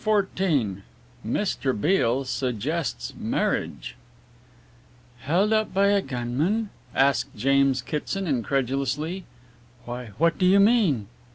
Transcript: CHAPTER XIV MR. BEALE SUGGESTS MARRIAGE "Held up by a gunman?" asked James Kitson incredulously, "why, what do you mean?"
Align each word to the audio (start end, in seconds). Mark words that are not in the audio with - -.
CHAPTER 0.03 0.29
XIV 0.49 0.81
MR. 1.23 1.79
BEALE 1.79 2.23
SUGGESTS 2.25 3.13
MARRIAGE 3.19 3.95
"Held 5.19 5.53
up 5.53 5.71
by 5.75 5.89
a 5.89 6.01
gunman?" 6.01 6.71
asked 6.95 7.35
James 7.35 7.83
Kitson 7.83 8.25
incredulously, 8.25 9.25
"why, 9.85 10.07
what 10.17 10.39
do 10.39 10.47
you 10.47 10.59
mean?" 10.59 11.05